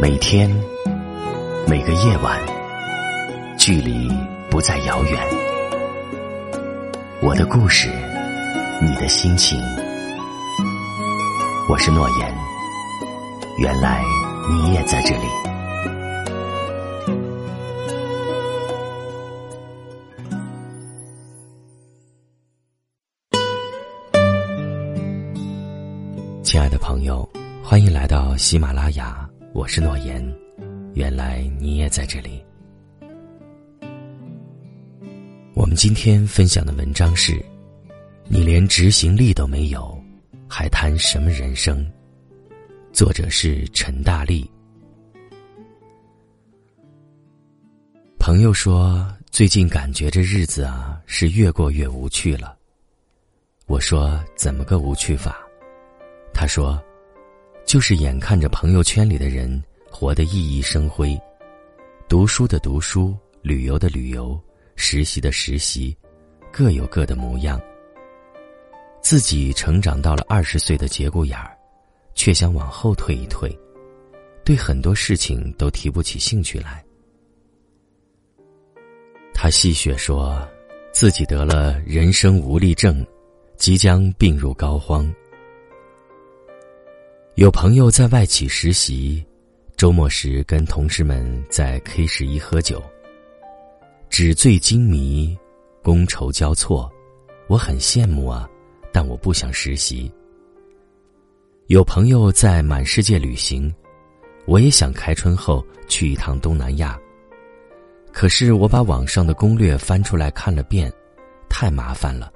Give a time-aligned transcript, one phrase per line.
[0.00, 0.48] 每天，
[1.66, 2.40] 每个夜晚，
[3.58, 4.08] 距离
[4.48, 5.20] 不再遥远。
[7.20, 7.88] 我的故事，
[8.80, 9.60] 你的心情。
[11.68, 12.32] 我是诺言，
[13.58, 14.04] 原来
[14.48, 15.26] 你也在这里。
[26.44, 27.28] 亲爱的朋友，
[27.64, 29.27] 欢迎来到喜马拉雅。
[29.58, 30.24] 我是诺言，
[30.94, 32.40] 原来你也在这里。
[35.52, 37.44] 我们今天分享的文章是：
[38.28, 40.00] 你连执行力都没有，
[40.48, 41.84] 还谈什么人生？
[42.92, 44.48] 作者是陈大力。
[48.16, 52.56] 朋友说，最近感觉这日子啊是越过越无趣了。
[53.66, 55.36] 我说，怎么个无趣法？
[56.32, 56.80] 他说。
[57.68, 61.20] 就是眼看着朋友圈里的人活得熠熠生辉，
[62.08, 64.40] 读书的读书，旅游的旅游，
[64.74, 65.94] 实习的实习，
[66.50, 67.60] 各有各的模样。
[69.02, 71.54] 自己成长到了二十岁的节骨眼儿，
[72.14, 73.54] 却想往后退一退，
[74.46, 76.82] 对很多事情都提不起兴趣来。
[79.34, 80.42] 他戏谑说，
[80.90, 83.06] 自己得了人生无力症，
[83.58, 85.06] 即将病入膏肓。
[87.38, 89.24] 有朋友在外企实习，
[89.76, 92.82] 周末时跟同事们在 K 十一喝酒，
[94.10, 95.38] 纸醉金迷，
[95.84, 96.90] 觥筹交错，
[97.46, 98.50] 我很羡慕啊，
[98.92, 100.12] 但我不想实习。
[101.68, 103.72] 有朋友在满世界旅行，
[104.44, 106.98] 我也想开春后去一趟东南亚，
[108.12, 110.92] 可是我把网上的攻略翻出来看了遍，
[111.48, 112.32] 太麻烦了，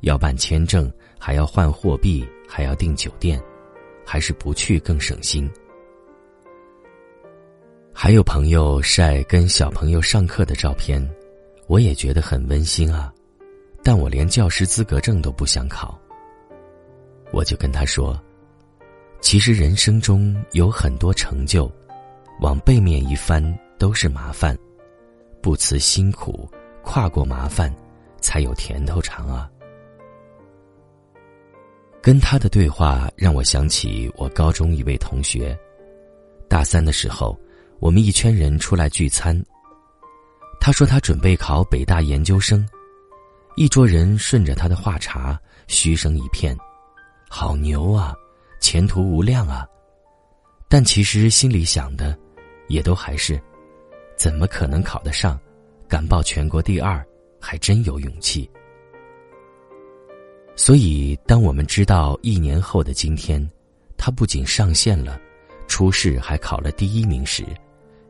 [0.00, 3.38] 要办签证，还要换货币，还要订酒店。
[4.06, 5.50] 还是不去更省心。
[7.92, 11.04] 还有朋友晒跟小朋友上课的照片，
[11.66, 13.12] 我也觉得很温馨啊，
[13.82, 15.98] 但我连教师资格证都不想考。
[17.32, 18.18] 我就跟他说
[19.20, 21.70] ：“其实人生中有很多成就，
[22.40, 23.42] 往背面一翻
[23.78, 24.56] 都是麻烦，
[25.42, 26.48] 不辞辛苦，
[26.82, 27.74] 跨过麻烦，
[28.20, 29.50] 才有甜头尝啊。”
[32.06, 35.58] 跟他的对话让我想起我高中一位同学。
[36.48, 37.36] 大三的时候，
[37.80, 39.36] 我们一圈人出来聚餐。
[40.60, 42.64] 他说他准备考北大研究生，
[43.56, 45.36] 一桌人顺着他的话茬，
[45.66, 46.56] 嘘声一片，
[47.28, 48.14] 好牛啊，
[48.60, 49.66] 前途无量啊。
[50.68, 52.16] 但其实心里想的，
[52.68, 53.36] 也都还是，
[54.16, 55.36] 怎么可能考得上？
[55.88, 57.04] 敢报全国第二，
[57.40, 58.48] 还真有勇气。
[60.58, 63.46] 所以，当我们知道一年后的今天，
[63.98, 65.20] 他不仅上线了，
[65.68, 67.44] 初试还考了第一名时，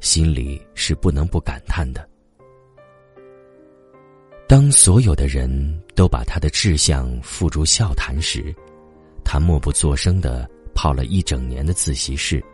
[0.00, 2.06] 心里是不能不感叹的。
[4.46, 8.54] 当所有的人都把他的志向付诸笑谈时，
[9.24, 12.44] 他默不作声的泡了一整年的自习室，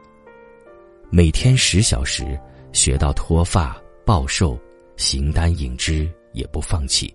[1.11, 2.41] 每天十小时
[2.72, 3.77] 学到脱发、
[4.07, 4.57] 暴瘦、
[4.97, 7.12] 形单影只，也不放弃。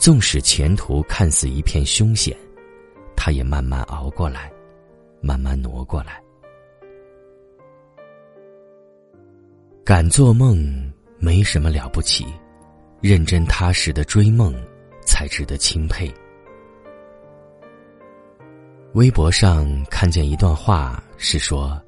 [0.00, 2.34] 纵使前途看似一片凶险，
[3.14, 4.50] 他也慢慢熬过来，
[5.20, 6.18] 慢慢挪过来。
[9.84, 12.24] 敢做梦没什么了不起，
[13.02, 14.54] 认真踏实的追梦
[15.02, 16.10] 才值得钦佩。
[18.94, 21.78] 微博上看见一段话，是说，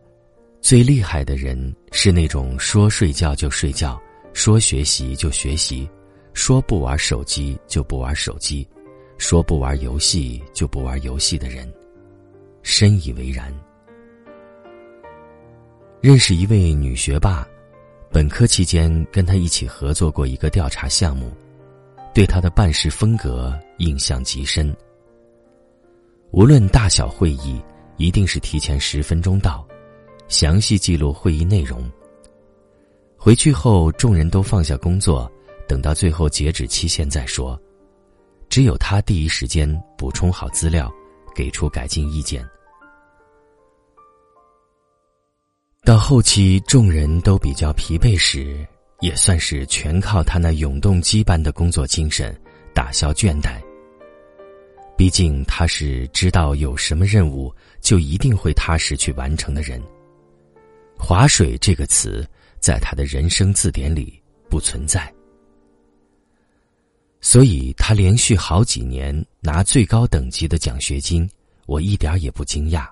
[0.60, 3.98] 最厉害的人是那种说睡觉就睡觉，
[4.34, 5.88] 说学习就学习。
[6.34, 8.66] 说不玩手机就不玩手机，
[9.18, 11.70] 说不玩游戏就不玩游戏的人，
[12.62, 13.52] 深以为然。
[16.00, 17.46] 认识一位女学霸，
[18.10, 21.32] 本科期间跟她一起合作过一个调查项目，
[22.12, 24.74] 对她的办事风格印象极深。
[26.32, 27.62] 无论大小会议，
[27.98, 29.64] 一定是提前十分钟到，
[30.28, 31.88] 详细记录会议内容。
[33.16, 35.31] 回去后，众人都放下工作。
[35.68, 37.60] 等到最后截止期限再说，
[38.48, 40.92] 只有他第一时间补充好资料，
[41.34, 42.46] 给出改进意见。
[45.84, 48.64] 到后期众人都比较疲惫时，
[49.00, 52.38] 也算是全靠他那永动机般的工作精神
[52.72, 53.60] 打消倦怠。
[54.96, 59.82] 毕竟他是知道有什么任务就一定会踏实去完成的人。
[60.96, 62.24] 划水这个词
[62.60, 65.12] 在他的人生字典里不存在。
[67.22, 71.26] 所以他连续好几年拿最高等级的奖学金，
[71.66, 72.88] 我一点也不惊讶，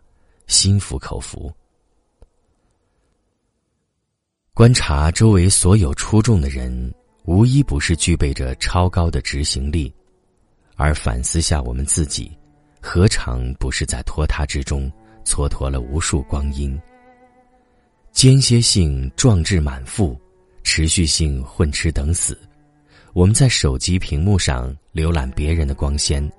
[0.47, 1.53] 心服口服。
[4.55, 6.95] 观察周围所有出众的人，
[7.25, 9.93] 无一不是具备着超高的执行力，
[10.77, 12.31] 而反思下我们自己，
[12.81, 14.91] 何尝不是在拖沓之中
[15.25, 16.81] 蹉跎了无数光阴？
[18.13, 20.17] 间歇性壮志满腹，
[20.63, 22.39] 持续性混吃等死。
[23.13, 26.31] 我们在手机屏幕上浏览别人的光鲜，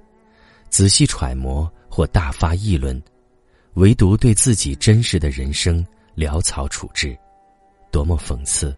[0.70, 3.02] 仔细揣摩或大发议论，
[3.74, 5.86] 唯独对自己真实的人生
[6.16, 7.18] 潦草处置。
[7.92, 8.74] 多么讽刺！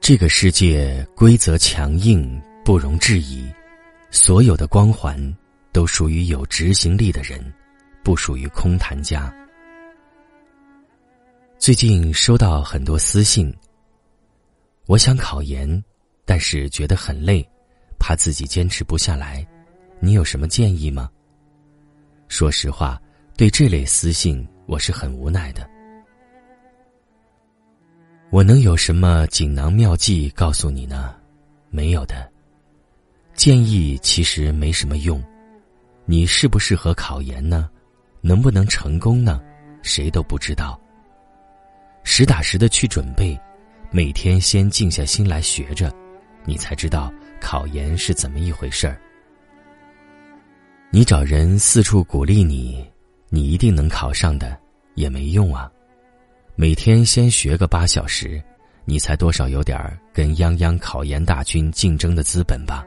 [0.00, 3.46] 这个世界规则强硬，不容置疑。
[4.10, 5.36] 所有的光环
[5.70, 7.52] 都属于有执行力的人，
[8.02, 9.32] 不属于空谈家。
[11.58, 13.54] 最近收到很多私信，
[14.90, 15.84] 我想考研，
[16.24, 17.48] 但是觉得很累，
[17.96, 19.46] 怕自己坚持不下来。
[20.00, 21.08] 你有什么建议吗？
[22.26, 23.00] 说实话，
[23.36, 25.64] 对这类私信，我是很无奈的。
[28.30, 31.14] 我能有什么锦囊妙计告诉你呢？
[31.68, 32.28] 没有的。
[33.34, 35.22] 建议其实没什么用。
[36.04, 37.70] 你适不适合考研呢？
[38.22, 39.40] 能不能成功呢？
[39.82, 40.76] 谁都不知道。
[42.02, 43.40] 实打实的去准备，
[43.92, 45.92] 每天先静下心来学着，
[46.44, 48.96] 你才知道考研是怎么一回事儿。
[50.90, 52.88] 你找人四处鼓励你，
[53.30, 54.56] 你一定能考上的，
[54.94, 55.68] 也没用啊。
[56.54, 58.40] 每天先学个八小时，
[58.84, 62.86] 你才多少有点儿跟泱泱考研大军竞争的资本吧。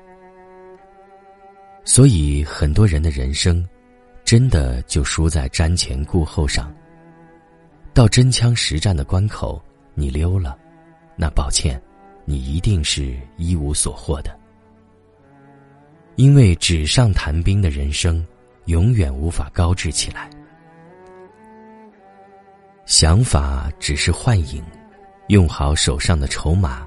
[1.83, 3.67] 所以很多人的人生，
[4.23, 6.73] 真的就输在瞻前顾后上。
[7.93, 9.61] 到真枪实战的关口，
[9.95, 10.57] 你溜了，
[11.15, 11.81] 那抱歉，
[12.25, 14.37] 你一定是一无所获的。
[16.15, 18.25] 因为纸上谈兵的人生，
[18.65, 20.29] 永远无法高质起来。
[22.85, 24.63] 想法只是幻影，
[25.27, 26.85] 用好手上的筹码，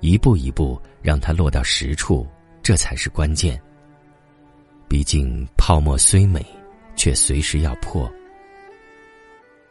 [0.00, 2.26] 一步一步让它落到实处，
[2.62, 3.60] 这才是关键。
[4.88, 6.44] 毕竟泡沫虽美，
[6.96, 8.10] 却随时要破。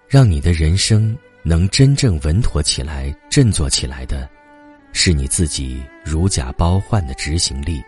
[0.07, 4.29] 让你的人生能真正稳妥起来、振作起来的，
[4.93, 7.83] 是你自己如假包换的执行力。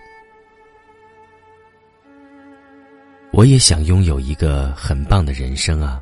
[3.31, 6.01] 我也想拥有一个很棒的人生啊。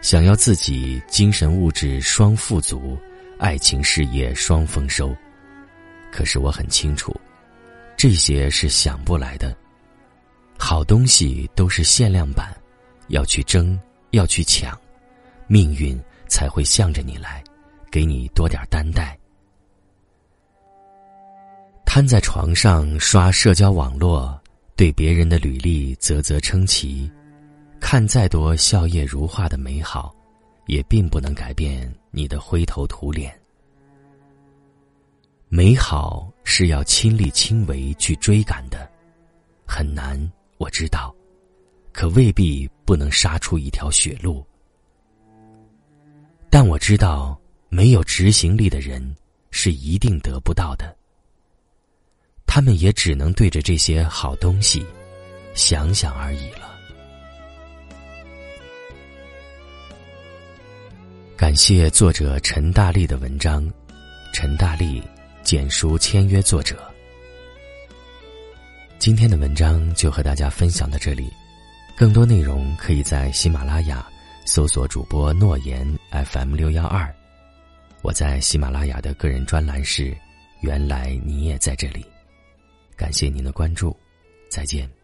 [0.00, 2.98] 想要自己精神物质双富足，
[3.38, 5.14] 爱情事业双丰收，
[6.10, 7.14] 可是我很清楚，
[7.94, 9.54] 这些是想不来的。
[10.58, 12.56] 好东西都是限量版，
[13.08, 13.78] 要去争，
[14.12, 14.78] 要去抢，
[15.46, 16.00] 命运
[16.30, 17.44] 才会向着你来，
[17.90, 19.18] 给你多点担待。
[21.84, 24.40] 瘫在床上刷社交网络，
[24.76, 27.10] 对别人的履历啧啧称奇。
[27.80, 30.14] 看再多笑靥如花的美好，
[30.66, 33.36] 也并不能改变你的灰头土脸。
[35.48, 38.88] 美好是要亲力亲为去追赶的，
[39.66, 40.16] 很难，
[40.58, 41.12] 我知道，
[41.90, 44.46] 可未必不能杀出一条血路。
[46.52, 49.00] 但我知道，没有执行力的人
[49.52, 50.94] 是一定得不到的。
[52.44, 54.84] 他们也只能对着这些好东西
[55.54, 56.68] 想想而已了。
[61.36, 63.64] 感谢作者陈大力的文章，
[64.34, 65.00] 陈大力
[65.44, 66.76] 简书签约作者。
[68.98, 71.32] 今天的文章就和大家分享到这里，
[71.96, 74.04] 更多内容可以在喜马拉雅
[74.44, 77.12] 搜索主播诺言 FM 六幺二，
[78.02, 80.16] 我在喜马拉雅的个人专栏是
[80.60, 82.04] “原来你也在这里”，
[82.96, 83.96] 感谢您的关注，
[84.48, 84.99] 再见。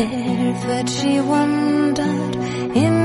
[0.00, 2.34] Barefoot she wandered
[2.84, 2.96] in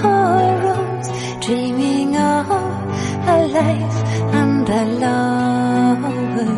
[0.00, 1.08] her rooms,
[1.44, 2.48] dreaming of
[3.34, 3.98] a life
[4.40, 6.54] and a lover.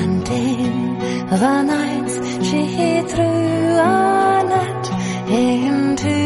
[0.00, 0.98] And in
[1.28, 2.14] the nights
[2.46, 2.62] she
[3.10, 4.86] threw a net
[5.42, 6.16] into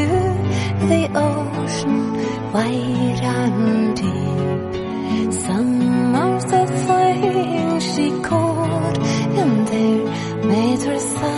[0.90, 1.98] the ocean,
[2.52, 5.32] wide and deep.
[5.32, 8.98] Some of the things she caught
[9.40, 10.04] in there
[10.44, 11.37] made her sad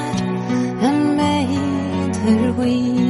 [2.61, 3.10] we.